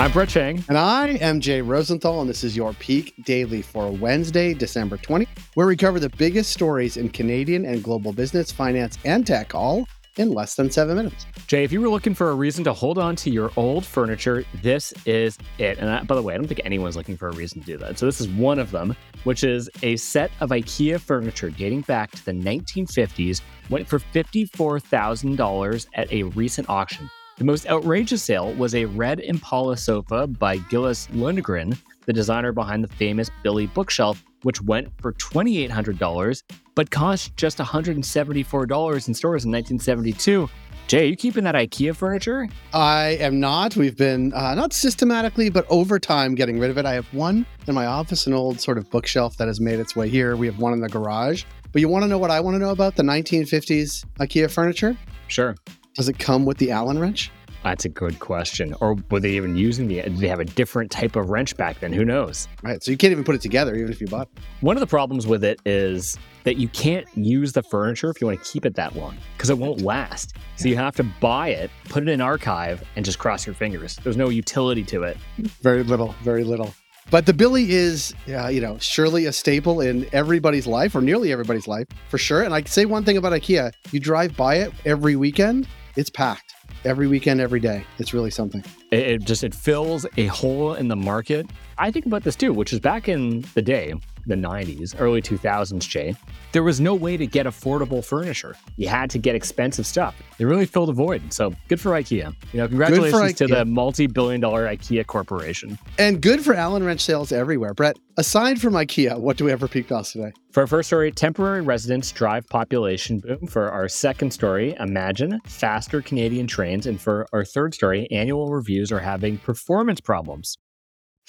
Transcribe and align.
I'm 0.00 0.12
Brett 0.12 0.30
Chang. 0.30 0.64
And 0.70 0.78
I 0.78 1.08
am 1.08 1.42
Jay 1.42 1.60
Rosenthal, 1.60 2.22
and 2.22 2.30
this 2.30 2.42
is 2.42 2.56
your 2.56 2.72
Peak 2.72 3.12
Daily 3.26 3.60
for 3.60 3.90
Wednesday, 3.90 4.54
December 4.54 4.96
20, 4.96 5.28
where 5.52 5.66
we 5.66 5.76
cover 5.76 6.00
the 6.00 6.08
biggest 6.08 6.52
stories 6.52 6.96
in 6.96 7.10
Canadian 7.10 7.66
and 7.66 7.82
global 7.82 8.14
business, 8.14 8.50
finance, 8.50 8.96
and 9.04 9.26
tech, 9.26 9.54
all 9.54 9.86
in 10.16 10.32
less 10.32 10.54
than 10.54 10.70
seven 10.70 10.96
minutes. 10.96 11.26
Jay, 11.46 11.64
if 11.64 11.70
you 11.70 11.82
were 11.82 11.90
looking 11.90 12.14
for 12.14 12.30
a 12.30 12.34
reason 12.34 12.64
to 12.64 12.72
hold 12.72 12.96
on 12.96 13.14
to 13.16 13.28
your 13.28 13.50
old 13.56 13.84
furniture, 13.84 14.42
this 14.62 14.94
is 15.04 15.36
it. 15.58 15.76
And 15.76 15.90
I, 15.90 16.02
by 16.04 16.14
the 16.14 16.22
way, 16.22 16.32
I 16.32 16.38
don't 16.38 16.46
think 16.46 16.62
anyone's 16.64 16.96
looking 16.96 17.18
for 17.18 17.28
a 17.28 17.34
reason 17.34 17.60
to 17.60 17.66
do 17.66 17.76
that. 17.76 17.98
So 17.98 18.06
this 18.06 18.22
is 18.22 18.28
one 18.28 18.58
of 18.58 18.70
them, 18.70 18.96
which 19.24 19.44
is 19.44 19.68
a 19.82 19.96
set 19.96 20.30
of 20.40 20.48
IKEA 20.48 20.98
furniture 20.98 21.50
dating 21.50 21.82
back 21.82 22.10
to 22.12 22.24
the 22.24 22.32
1950s, 22.32 23.42
went 23.68 23.86
for 23.86 23.98
$54,000 23.98 25.86
at 25.94 26.10
a 26.10 26.22
recent 26.22 26.70
auction. 26.70 27.10
The 27.40 27.46
most 27.46 27.66
outrageous 27.68 28.22
sale 28.22 28.52
was 28.52 28.74
a 28.74 28.84
red 28.84 29.20
Impala 29.20 29.78
sofa 29.78 30.26
by 30.26 30.58
Gillis 30.58 31.06
Lundgren, 31.06 31.74
the 32.04 32.12
designer 32.12 32.52
behind 32.52 32.84
the 32.84 32.88
famous 32.88 33.30
Billy 33.42 33.66
bookshelf, 33.66 34.22
which 34.42 34.60
went 34.60 34.92
for 35.00 35.14
$2,800, 35.14 36.42
but 36.74 36.90
cost 36.90 37.34
just 37.38 37.56
$174 37.56 39.08
in 39.08 39.14
stores 39.14 39.46
in 39.46 39.50
1972. 39.50 40.50
Jay, 40.86 41.00
are 41.00 41.06
you 41.06 41.16
keeping 41.16 41.44
that 41.44 41.54
IKEA 41.54 41.96
furniture? 41.96 42.46
I 42.74 43.16
am 43.20 43.40
not. 43.40 43.74
We've 43.74 43.96
been 43.96 44.34
uh, 44.34 44.54
not 44.54 44.74
systematically, 44.74 45.48
but 45.48 45.64
over 45.70 45.98
time 45.98 46.34
getting 46.34 46.58
rid 46.58 46.70
of 46.70 46.76
it. 46.76 46.84
I 46.84 46.92
have 46.92 47.06
one 47.14 47.46
in 47.66 47.74
my 47.74 47.86
office, 47.86 48.26
an 48.26 48.34
old 48.34 48.60
sort 48.60 48.76
of 48.76 48.90
bookshelf 48.90 49.38
that 49.38 49.48
has 49.48 49.62
made 49.62 49.80
its 49.80 49.96
way 49.96 50.10
here. 50.10 50.36
We 50.36 50.46
have 50.46 50.58
one 50.58 50.74
in 50.74 50.80
the 50.80 50.90
garage. 50.90 51.44
But 51.72 51.80
you 51.80 51.88
want 51.88 52.02
to 52.02 52.08
know 52.08 52.18
what 52.18 52.30
I 52.30 52.38
want 52.40 52.56
to 52.56 52.58
know 52.58 52.70
about 52.70 52.96
the 52.96 53.02
1950s 53.02 54.04
IKEA 54.18 54.50
furniture? 54.50 54.94
Sure. 55.28 55.54
Does 55.94 56.08
it 56.08 56.18
come 56.18 56.46
with 56.46 56.58
the 56.58 56.70
Allen 56.70 56.98
wrench? 56.98 57.30
That's 57.62 57.84
a 57.84 57.88
good 57.88 58.20
question. 58.20 58.74
Or 58.80 58.96
were 59.10 59.20
they 59.20 59.32
even 59.32 59.54
using 59.56 59.88
the? 59.88 60.02
Did 60.02 60.18
they 60.18 60.28
have 60.28 60.40
a 60.40 60.44
different 60.44 60.90
type 60.90 61.14
of 61.16 61.28
wrench 61.28 61.56
back 61.56 61.80
then? 61.80 61.92
Who 61.92 62.04
knows? 62.04 62.48
Right. 62.62 62.82
So 62.82 62.90
you 62.90 62.96
can't 62.96 63.10
even 63.10 63.24
put 63.24 63.34
it 63.34 63.42
together, 63.42 63.74
even 63.74 63.90
if 63.90 64.00
you 64.00 64.06
bought. 64.06 64.28
It. 64.34 64.42
One 64.60 64.76
of 64.76 64.80
the 64.80 64.86
problems 64.86 65.26
with 65.26 65.44
it 65.44 65.60
is 65.66 66.18
that 66.44 66.56
you 66.56 66.68
can't 66.68 67.06
use 67.14 67.52
the 67.52 67.62
furniture 67.62 68.08
if 68.08 68.20
you 68.20 68.26
want 68.26 68.42
to 68.42 68.50
keep 68.50 68.64
it 68.64 68.74
that 68.76 68.96
long 68.96 69.16
because 69.36 69.50
it 69.50 69.58
won't 69.58 69.82
last. 69.82 70.36
So 70.56 70.68
you 70.68 70.76
have 70.76 70.96
to 70.96 71.02
buy 71.02 71.48
it, 71.48 71.70
put 71.90 72.02
it 72.02 72.08
in 72.08 72.22
archive, 72.22 72.82
and 72.96 73.04
just 73.04 73.18
cross 73.18 73.46
your 73.46 73.54
fingers. 73.54 73.96
There's 74.02 74.16
no 74.16 74.30
utility 74.30 74.84
to 74.84 75.02
it. 75.02 75.18
Very 75.60 75.82
little. 75.82 76.14
Very 76.22 76.44
little. 76.44 76.72
But 77.10 77.26
the 77.26 77.32
Billy 77.34 77.72
is, 77.72 78.14
uh, 78.28 78.48
you 78.48 78.60
know, 78.60 78.78
surely 78.78 79.26
a 79.26 79.32
staple 79.32 79.80
in 79.80 80.08
everybody's 80.12 80.66
life 80.66 80.94
or 80.94 81.00
nearly 81.00 81.32
everybody's 81.32 81.66
life 81.66 81.88
for 82.08 82.18
sure. 82.18 82.42
And 82.42 82.54
I 82.54 82.62
say 82.62 82.86
one 82.86 83.04
thing 83.04 83.16
about 83.16 83.32
IKEA: 83.32 83.72
you 83.90 84.00
drive 84.00 84.36
by 84.36 84.56
it 84.56 84.72
every 84.86 85.16
weekend, 85.16 85.66
it's 85.96 86.10
packed 86.10 86.54
every 86.84 87.06
weekend, 87.06 87.40
every 87.40 87.60
day. 87.60 87.84
It's 87.98 88.14
really 88.14 88.30
something. 88.30 88.64
It, 88.90 88.98
it, 88.98 89.24
just 89.24 89.44
it 89.44 89.54
fills 89.54 90.06
a 90.16 90.26
hole 90.26 90.74
in 90.74 90.88
the 90.88 90.96
market. 90.96 91.46
I 91.78 91.90
think 91.90 92.06
about 92.06 92.22
this 92.22 92.36
too, 92.36 92.52
which 92.52 92.72
is 92.72 92.80
back 92.80 93.08
in 93.08 93.44
the 93.54 93.62
day, 93.62 93.94
the 94.26 94.34
90s, 94.34 94.94
early 94.98 95.22
2000s, 95.22 95.88
Jay. 95.88 96.14
There 96.52 96.62
was 96.62 96.80
no 96.80 96.94
way 96.94 97.16
to 97.16 97.26
get 97.26 97.46
affordable 97.46 98.04
furniture. 98.04 98.56
You 98.76 98.88
had 98.88 99.10
to 99.10 99.18
get 99.18 99.34
expensive 99.34 99.86
stuff. 99.86 100.14
They 100.38 100.44
really 100.44 100.66
filled 100.66 100.88
a 100.88 100.92
void. 100.92 101.32
So 101.32 101.54
good 101.68 101.80
for 101.80 101.90
IKEA. 101.92 102.34
You 102.52 102.58
know, 102.58 102.68
congratulations 102.68 103.34
to 103.34 103.46
the 103.46 103.64
multi-billion-dollar 103.64 104.66
IKEA 104.66 105.06
corporation. 105.06 105.78
And 105.98 106.20
good 106.20 106.44
for 106.44 106.54
Allen 106.54 106.82
wrench 106.82 107.00
sales 107.00 107.30
everywhere. 107.32 107.74
Brett, 107.74 107.98
aside 108.16 108.60
from 108.60 108.74
IKEA, 108.74 109.18
what 109.18 109.36
do 109.36 109.44
we 109.44 109.50
have 109.50 109.60
for 109.60 109.68
Peak 109.68 109.88
Pals 109.88 110.12
today? 110.12 110.32
For 110.52 110.62
our 110.62 110.66
first 110.66 110.88
story, 110.88 111.12
temporary 111.12 111.60
residents 111.60 112.10
drive 112.10 112.46
population 112.48 113.20
boom. 113.20 113.46
For 113.46 113.70
our 113.70 113.88
second 113.88 114.32
story, 114.32 114.74
imagine 114.80 115.40
faster 115.46 116.02
Canadian 116.02 116.48
trains. 116.48 116.86
And 116.86 117.00
for 117.00 117.26
our 117.32 117.44
third 117.44 117.74
story, 117.74 118.08
annual 118.10 118.50
reviews 118.50 118.90
are 118.90 118.98
having 118.98 119.38
performance 119.38 120.00
problems. 120.00 120.58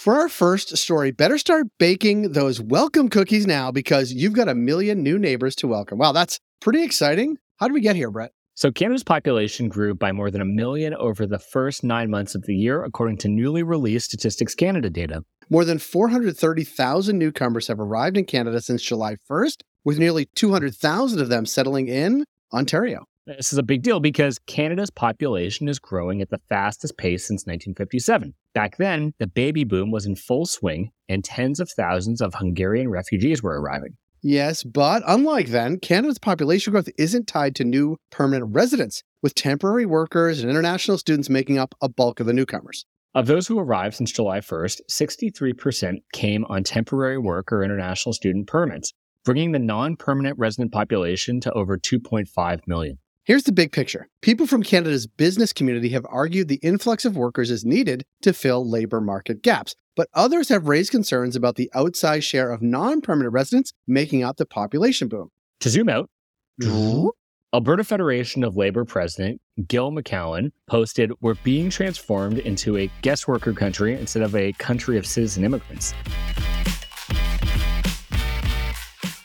For 0.01 0.15
our 0.15 0.29
first 0.29 0.75
story, 0.77 1.11
better 1.11 1.37
start 1.37 1.67
baking 1.77 2.31
those 2.31 2.59
welcome 2.59 3.07
cookies 3.07 3.45
now 3.45 3.69
because 3.69 4.11
you've 4.11 4.33
got 4.33 4.49
a 4.49 4.55
million 4.55 5.03
new 5.03 5.19
neighbors 5.19 5.55
to 5.57 5.67
welcome. 5.67 5.99
Wow, 5.99 6.11
that's 6.11 6.39
pretty 6.59 6.81
exciting. 6.81 7.37
How 7.57 7.67
did 7.67 7.75
we 7.75 7.81
get 7.81 7.95
here, 7.95 8.09
Brett? 8.09 8.31
So, 8.55 8.71
Canada's 8.71 9.03
population 9.03 9.69
grew 9.69 9.93
by 9.93 10.11
more 10.11 10.31
than 10.31 10.41
a 10.41 10.45
million 10.45 10.95
over 10.95 11.27
the 11.27 11.37
first 11.37 11.83
nine 11.83 12.09
months 12.09 12.33
of 12.33 12.47
the 12.47 12.55
year, 12.55 12.83
according 12.83 13.17
to 13.17 13.27
newly 13.27 13.61
released 13.61 14.07
Statistics 14.07 14.55
Canada 14.55 14.89
data. 14.89 15.21
More 15.51 15.65
than 15.65 15.77
430,000 15.77 17.19
newcomers 17.19 17.67
have 17.67 17.79
arrived 17.79 18.17
in 18.17 18.25
Canada 18.25 18.59
since 18.59 18.81
July 18.81 19.17
1st, 19.29 19.57
with 19.85 19.99
nearly 19.99 20.27
200,000 20.33 21.21
of 21.21 21.29
them 21.29 21.45
settling 21.45 21.89
in 21.89 22.25
Ontario. 22.51 23.05
This 23.27 23.53
is 23.53 23.59
a 23.59 23.63
big 23.63 23.83
deal 23.83 23.99
because 23.99 24.39
Canada's 24.39 24.89
population 24.89 25.67
is 25.67 25.77
growing 25.77 26.23
at 26.23 26.31
the 26.31 26.41
fastest 26.49 26.97
pace 26.97 27.27
since 27.27 27.41
1957. 27.41 28.33
Back 28.55 28.77
then, 28.77 29.13
the 29.19 29.27
baby 29.27 29.63
boom 29.63 29.91
was 29.91 30.07
in 30.07 30.15
full 30.15 30.47
swing 30.47 30.89
and 31.07 31.23
tens 31.23 31.59
of 31.59 31.69
thousands 31.69 32.19
of 32.19 32.33
Hungarian 32.33 32.89
refugees 32.89 33.43
were 33.43 33.61
arriving. 33.61 33.95
Yes, 34.23 34.63
but 34.63 35.03
unlike 35.05 35.49
then, 35.49 35.77
Canada's 35.79 36.17
population 36.17 36.71
growth 36.71 36.89
isn't 36.97 37.27
tied 37.27 37.53
to 37.55 37.63
new 37.63 37.97
permanent 38.09 38.55
residents, 38.55 39.03
with 39.21 39.35
temporary 39.35 39.85
workers 39.85 40.41
and 40.41 40.49
international 40.49 40.97
students 40.97 41.29
making 41.29 41.59
up 41.59 41.75
a 41.79 41.89
bulk 41.89 42.19
of 42.19 42.25
the 42.25 42.33
newcomers. 42.33 42.85
Of 43.13 43.27
those 43.27 43.45
who 43.45 43.59
arrived 43.59 43.95
since 43.95 44.11
July 44.11 44.39
1st, 44.39 44.81
63% 44.89 45.97
came 46.11 46.43
on 46.45 46.63
temporary 46.63 47.19
work 47.19 47.51
or 47.51 47.63
international 47.63 48.13
student 48.13 48.47
permits, 48.47 48.93
bringing 49.23 49.51
the 49.51 49.59
non 49.59 49.95
permanent 49.95 50.39
resident 50.39 50.71
population 50.71 51.39
to 51.41 51.51
over 51.53 51.77
2.5 51.77 52.59
million. 52.65 52.97
Here's 53.23 53.43
the 53.43 53.51
big 53.51 53.71
picture. 53.71 54.07
People 54.23 54.47
from 54.47 54.63
Canada's 54.63 55.05
business 55.05 55.53
community 55.53 55.89
have 55.89 56.07
argued 56.09 56.47
the 56.47 56.59
influx 56.63 57.05
of 57.05 57.15
workers 57.15 57.51
is 57.51 57.63
needed 57.63 58.03
to 58.23 58.33
fill 58.33 58.67
labor 58.67 58.99
market 58.99 59.43
gaps, 59.43 59.75
but 59.95 60.07
others 60.15 60.49
have 60.49 60.67
raised 60.67 60.89
concerns 60.89 61.35
about 61.35 61.55
the 61.55 61.69
outsized 61.75 62.23
share 62.23 62.51
of 62.51 62.63
non 62.63 62.99
permanent 62.99 63.31
residents 63.31 63.73
making 63.87 64.23
up 64.23 64.37
the 64.37 64.45
population 64.47 65.07
boom. 65.07 65.29
To 65.59 65.69
zoom 65.69 65.87
out, 65.87 66.09
mm-hmm. 66.63 67.09
Alberta 67.53 67.83
Federation 67.83 68.43
of 68.43 68.57
Labor 68.57 68.85
President 68.85 69.39
Gil 69.67 69.91
McGowan 69.91 70.49
posted, 70.65 71.11
We're 71.21 71.35
being 71.43 71.69
transformed 71.69 72.39
into 72.39 72.75
a 72.75 72.89
guest 73.03 73.27
worker 73.27 73.53
country 73.53 73.93
instead 73.93 74.23
of 74.23 74.35
a 74.35 74.51
country 74.53 74.97
of 74.97 75.05
citizen 75.05 75.43
immigrants. 75.43 75.93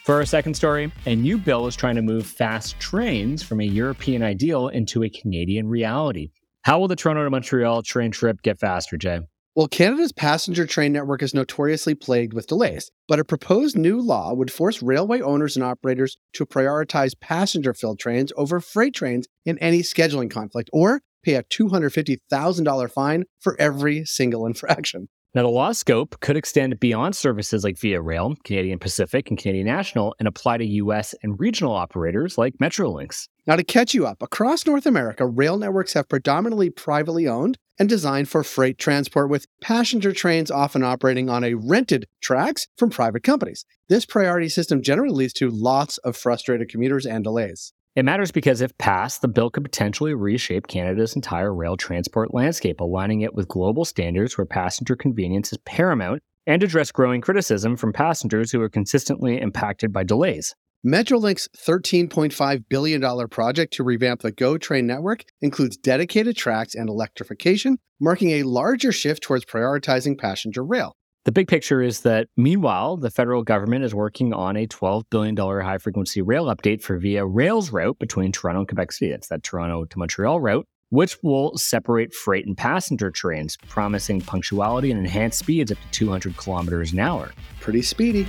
For 0.07 0.15
our 0.15 0.25
second 0.25 0.55
story, 0.55 0.93
a 1.05 1.17
new 1.17 1.37
bill 1.37 1.67
is 1.67 1.75
trying 1.75 1.97
to 1.97 2.01
move 2.01 2.29
fast 2.29 2.79
trains 2.79 3.43
from 3.43 3.61
a 3.61 3.65
European 3.65 4.23
ideal 4.23 4.69
into 4.69 5.03
a 5.03 5.11
Canadian 5.11 5.67
reality. 5.67 6.31
How 6.63 6.79
will 6.79 6.87
the 6.87 6.95
Toronto 6.95 7.25
to 7.25 7.31
Montreal 7.31 7.83
train 7.83 8.13
trip 8.13 8.41
get 8.43 8.61
faster, 8.61 8.97
Jay? 8.97 9.19
Well, 9.57 9.67
Canada's 9.67 10.13
passenger 10.13 10.65
train 10.65 10.93
network 10.93 11.25
is 11.25 11.35
notoriously 11.35 11.97
plagued 11.97 12.35
with 12.35 12.47
delays, 12.47 12.89
but 13.09 13.19
a 13.19 13.25
proposed 13.25 13.77
new 13.77 14.01
law 14.01 14.33
would 14.33 14.53
force 14.53 14.81
railway 14.81 15.23
owners 15.23 15.57
and 15.57 15.65
operators 15.65 16.17
to 16.35 16.47
prioritize 16.47 17.19
passenger 17.21 17.75
filled 17.75 17.99
trains 17.99 18.33
over 18.37 18.61
freight 18.61 18.95
trains 18.95 19.27
in 19.45 19.59
any 19.59 19.81
scheduling 19.81 20.31
conflict 20.31 20.71
or 20.73 21.01
pay 21.25 21.35
a 21.35 21.43
$250,000 21.43 22.93
fine 22.93 23.25
for 23.41 23.61
every 23.61 24.05
single 24.05 24.47
infraction. 24.47 25.09
Now, 25.37 25.43
the 25.43 25.49
law 25.49 25.73
scope 25.73 26.19
could 26.21 26.39
extend 26.39 26.81
beyond 26.81 27.15
services 27.15 27.63
like 27.63 27.79
Via 27.79 28.01
Rail, 28.01 28.37
Canadian 28.43 28.79
Pacific, 28.79 29.29
and 29.29 29.39
Canadian 29.39 29.67
National 29.67 30.15
and 30.19 30.27
apply 30.27 30.57
to 30.57 30.65
U.S. 30.65 31.15
and 31.23 31.39
regional 31.39 31.75
operators 31.75 32.39
like 32.39 32.57
Metrolinx. 32.57 33.29
Now, 33.47 33.57
to 33.57 33.63
catch 33.63 33.93
you 33.93 34.07
up, 34.07 34.23
across 34.23 34.65
North 34.65 34.87
America, 34.87 35.27
rail 35.27 35.59
networks 35.59 35.93
have 35.93 36.09
predominantly 36.09 36.71
privately 36.71 37.29
owned 37.29 37.59
and 37.79 37.87
designed 37.87 38.31
for 38.31 38.43
freight 38.43 38.79
transport, 38.79 39.29
with 39.29 39.47
passenger 39.61 40.15
trains 40.15 40.51
often 40.51 40.83
operating 40.83 41.29
on 41.29 41.45
a 41.45 41.53
rented 41.53 42.07
tracks 42.23 42.67
from 42.79 42.89
private 42.89 43.23
companies. 43.23 43.67
This 43.91 44.07
priority 44.07 44.49
system 44.49 44.81
generally 44.81 45.15
leads 45.15 45.35
to 45.35 45.51
lots 45.51 45.99
of 45.99 46.17
frustrated 46.17 46.71
commuters 46.71 47.05
and 47.05 47.23
delays. 47.23 47.75
It 47.97 48.05
matters 48.05 48.31
because 48.31 48.61
if 48.61 48.77
passed, 48.77 49.23
the 49.23 49.29
bill 49.29 49.49
could 49.49 49.65
potentially 49.65 50.13
reshape 50.13 50.67
Canada's 50.67 51.17
entire 51.17 51.55
rail 51.55 51.79
transport 51.79 52.35
landscape, 52.35 52.79
aligning 52.79 53.23
it 53.23 53.35
with 53.35 53.49
global 53.49 53.87
standards 53.87 54.37
where 54.37 54.45
passenger 54.45 54.97
convenience 54.97 55.51
is 55.51 55.59
paramount 55.65 56.23
and 56.47 56.63
address 56.63 56.93
growing 56.93 57.23
criticism 57.23 57.75
from 57.75 57.95
passengers 57.95 58.53
who 58.53 58.61
are 58.61 58.69
consistently 58.69 59.41
impacted 59.41 59.95
by 59.95 60.05
delays. 60.05 60.55
Metrolinx's 60.87 61.49
$13.5 61.57 62.65
billion 62.69 63.29
project 63.29 63.73
to 63.73 63.83
revamp 63.83 64.21
the 64.21 64.31
GO 64.31 64.59
train 64.59 64.87
network 64.87 65.25
includes 65.41 65.79
dedicated 65.79 66.37
tracks 66.37 66.75
and 66.75 66.91
electrification, 66.91 67.79
marking 67.99 68.33
a 68.33 68.43
larger 68.43 68.93
shift 68.93 69.23
towards 69.23 69.47
prioritizing 69.47 70.19
passenger 70.19 70.63
rail. 70.63 70.95
The 71.27 71.33
big 71.33 71.49
picture 71.49 71.83
is 71.83 72.03
that 72.03 72.29
meanwhile, 72.37 72.97
the 72.97 73.11
federal 73.11 73.43
government 73.43 73.85
is 73.85 73.93
working 73.93 74.33
on 74.33 74.57
a 74.57 74.69
$12 74.69 75.11
billion 75.11 75.37
high 75.37 75.79
frequency 75.79 76.23
rail 76.23 76.45
update 76.45 76.83
for 76.83 76.99
Via 76.99 77.27
Rail's 77.27 77.73
route 77.73 77.99
between 77.99 78.31
Toronto 78.31 78.61
and 78.61 78.69
Quebec 78.69 78.93
City. 78.93 79.11
That's 79.11 79.27
that 79.27 79.43
Toronto 79.43 79.87
to 79.87 79.99
Montreal 79.99 80.39
route, 80.39 80.69
which 80.91 81.21
will 81.25 81.59
separate 81.59 82.15
freight 82.15 82.47
and 82.47 82.57
passenger 82.57 83.11
trains, 83.11 83.57
promising 83.67 84.21
punctuality 84.21 84.93
and 84.93 85.01
enhanced 85.01 85.41
speeds 85.41 85.73
up 85.73 85.79
to 85.79 85.91
200 85.91 86.37
kilometers 86.37 86.93
an 86.93 87.01
hour. 87.01 87.33
Pretty 87.61 87.83
speedy. 87.83 88.29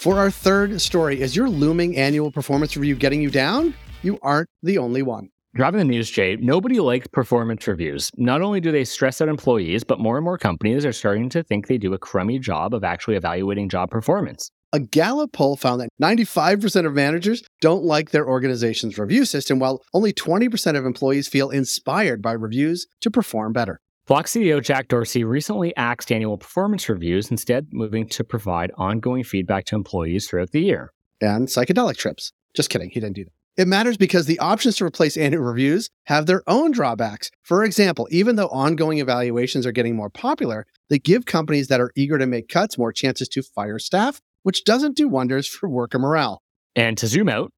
For 0.00 0.18
our 0.18 0.30
third 0.30 0.78
story, 0.82 1.22
is 1.22 1.34
your 1.34 1.48
looming 1.48 1.96
annual 1.96 2.30
performance 2.30 2.76
review 2.76 2.94
getting 2.94 3.22
you 3.22 3.30
down? 3.30 3.72
You 4.02 4.18
aren't 4.20 4.50
the 4.62 4.76
only 4.76 5.00
one. 5.00 5.30
Driving 5.56 5.78
the 5.78 5.84
news, 5.84 6.10
Jay, 6.10 6.36
nobody 6.36 6.80
likes 6.80 7.06
performance 7.06 7.66
reviews. 7.66 8.10
Not 8.18 8.42
only 8.42 8.60
do 8.60 8.70
they 8.70 8.84
stress 8.84 9.22
out 9.22 9.30
employees, 9.30 9.84
but 9.84 9.98
more 9.98 10.18
and 10.18 10.24
more 10.24 10.36
companies 10.36 10.84
are 10.84 10.92
starting 10.92 11.30
to 11.30 11.42
think 11.42 11.66
they 11.66 11.78
do 11.78 11.94
a 11.94 11.98
crummy 11.98 12.38
job 12.38 12.74
of 12.74 12.84
actually 12.84 13.16
evaluating 13.16 13.70
job 13.70 13.90
performance. 13.90 14.50
A 14.74 14.80
Gallup 14.80 15.32
poll 15.32 15.56
found 15.56 15.80
that 15.80 15.88
95% 15.98 16.84
of 16.84 16.92
managers 16.92 17.42
don't 17.62 17.84
like 17.84 18.10
their 18.10 18.28
organization's 18.28 18.98
review 18.98 19.24
system, 19.24 19.58
while 19.58 19.82
only 19.94 20.12
20% 20.12 20.76
of 20.76 20.84
employees 20.84 21.26
feel 21.26 21.48
inspired 21.48 22.20
by 22.20 22.32
reviews 22.32 22.86
to 23.00 23.10
perform 23.10 23.54
better. 23.54 23.80
Block 24.06 24.26
CEO 24.26 24.62
Jack 24.62 24.88
Dorsey 24.88 25.24
recently 25.24 25.74
axed 25.74 26.12
annual 26.12 26.36
performance 26.36 26.86
reviews, 26.86 27.30
instead, 27.30 27.68
moving 27.72 28.06
to 28.08 28.22
provide 28.22 28.72
ongoing 28.76 29.24
feedback 29.24 29.64
to 29.64 29.74
employees 29.74 30.28
throughout 30.28 30.50
the 30.50 30.60
year. 30.60 30.92
And 31.22 31.48
psychedelic 31.48 31.96
trips. 31.96 32.34
Just 32.54 32.68
kidding, 32.68 32.90
he 32.90 33.00
didn't 33.00 33.16
do 33.16 33.24
that. 33.24 33.32
It 33.56 33.68
matters 33.68 33.96
because 33.96 34.26
the 34.26 34.38
options 34.38 34.76
to 34.76 34.84
replace 34.84 35.16
annual 35.16 35.42
reviews 35.42 35.88
have 36.04 36.26
their 36.26 36.42
own 36.46 36.72
drawbacks. 36.72 37.30
For 37.42 37.64
example, 37.64 38.06
even 38.10 38.36
though 38.36 38.48
ongoing 38.48 38.98
evaluations 38.98 39.64
are 39.64 39.72
getting 39.72 39.96
more 39.96 40.10
popular, 40.10 40.66
they 40.90 40.98
give 40.98 41.24
companies 41.24 41.68
that 41.68 41.80
are 41.80 41.90
eager 41.96 42.18
to 42.18 42.26
make 42.26 42.48
cuts 42.48 42.76
more 42.76 42.92
chances 42.92 43.28
to 43.28 43.42
fire 43.42 43.78
staff, 43.78 44.20
which 44.42 44.64
doesn't 44.64 44.96
do 44.96 45.08
wonders 45.08 45.48
for 45.48 45.70
worker 45.70 45.98
morale. 45.98 46.42
And 46.74 46.98
to 46.98 47.06
zoom 47.06 47.30
out, 47.30 47.50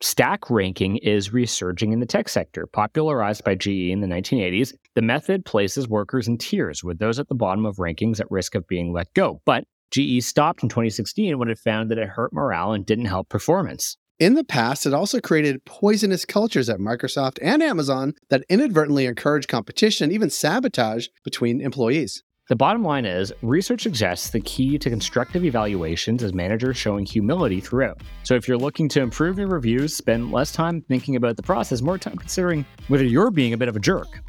stack 0.00 0.48
ranking 0.48 0.96
is 0.96 1.30
resurging 1.30 1.92
in 1.92 2.00
the 2.00 2.06
tech 2.06 2.30
sector. 2.30 2.66
Popularized 2.66 3.44
by 3.44 3.54
GE 3.54 3.66
in 3.66 4.00
the 4.00 4.06
1980s, 4.06 4.72
the 4.94 5.02
method 5.02 5.44
places 5.44 5.86
workers 5.86 6.26
in 6.26 6.38
tiers, 6.38 6.82
with 6.82 6.98
those 6.98 7.18
at 7.18 7.28
the 7.28 7.34
bottom 7.34 7.66
of 7.66 7.76
rankings 7.76 8.18
at 8.18 8.30
risk 8.30 8.54
of 8.54 8.66
being 8.66 8.94
let 8.94 9.12
go. 9.12 9.42
But 9.44 9.64
GE 9.90 10.22
stopped 10.22 10.62
in 10.62 10.70
2016 10.70 11.38
when 11.38 11.50
it 11.50 11.58
found 11.58 11.90
that 11.90 11.98
it 11.98 12.08
hurt 12.08 12.32
morale 12.32 12.72
and 12.72 12.86
didn't 12.86 13.04
help 13.04 13.28
performance. 13.28 13.98
In 14.18 14.34
the 14.34 14.42
past, 14.42 14.84
it 14.84 14.92
also 14.92 15.20
created 15.20 15.64
poisonous 15.64 16.24
cultures 16.24 16.68
at 16.68 16.80
Microsoft 16.80 17.38
and 17.40 17.62
Amazon 17.62 18.14
that 18.30 18.42
inadvertently 18.48 19.06
encourage 19.06 19.46
competition 19.46 20.10
even 20.10 20.28
sabotage 20.28 21.06
between 21.22 21.60
employees. 21.60 22.24
The 22.48 22.56
bottom 22.56 22.82
line 22.82 23.04
is 23.04 23.32
research 23.42 23.82
suggests 23.82 24.30
the 24.30 24.40
key 24.40 24.76
to 24.76 24.90
constructive 24.90 25.44
evaluations 25.44 26.24
is 26.24 26.34
managers 26.34 26.76
showing 26.76 27.06
humility 27.06 27.60
throughout. 27.60 28.00
So 28.24 28.34
if 28.34 28.48
you're 28.48 28.58
looking 28.58 28.88
to 28.88 29.00
improve 29.00 29.38
your 29.38 29.46
reviews, 29.46 29.94
spend 29.94 30.32
less 30.32 30.50
time 30.50 30.80
thinking 30.80 31.14
about 31.14 31.36
the 31.36 31.42
process, 31.44 31.80
more 31.80 31.96
time 31.96 32.16
considering 32.16 32.66
whether 32.88 33.04
you're 33.04 33.30
being 33.30 33.52
a 33.52 33.58
bit 33.58 33.68
of 33.68 33.76
a 33.76 33.80
jerk. 33.80 34.20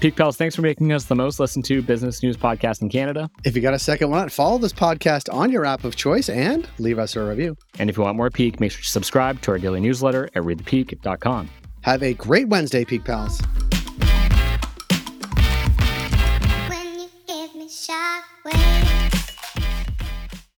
Peak 0.00 0.16
Pals, 0.16 0.36
thanks 0.36 0.54
for 0.54 0.60
making 0.62 0.92
us 0.92 1.04
the 1.04 1.14
most 1.14 1.40
listened 1.40 1.64
to 1.66 1.80
business 1.80 2.22
news 2.22 2.36
podcast 2.36 2.82
in 2.82 2.90
Canada. 2.90 3.30
If 3.44 3.56
you 3.56 3.62
got 3.62 3.72
a 3.72 3.78
second, 3.78 4.10
why 4.10 4.20
not 4.20 4.30
follow 4.30 4.58
this 4.58 4.72
podcast 4.72 5.32
on 5.32 5.50
your 5.50 5.64
app 5.64 5.84
of 5.84 5.96
choice 5.96 6.28
and 6.28 6.68
leave 6.78 6.98
us 6.98 7.16
a 7.16 7.24
review? 7.24 7.56
And 7.78 7.88
if 7.88 7.96
you 7.96 8.02
want 8.02 8.16
more 8.16 8.28
Peak, 8.28 8.60
make 8.60 8.70
sure 8.72 8.82
to 8.82 8.88
subscribe 8.88 9.40
to 9.42 9.52
our 9.52 9.58
daily 9.58 9.80
newsletter 9.80 10.26
at 10.34 10.42
readthepeak.com. 10.42 11.48
Have 11.82 12.02
a 12.02 12.12
great 12.14 12.48
Wednesday, 12.48 12.84
Peak 12.84 13.04
Pals. 13.04 13.40
When 16.68 16.98
you 17.00 17.08
give 17.26 17.54
me 17.54 17.68
shockwave. 17.68 19.03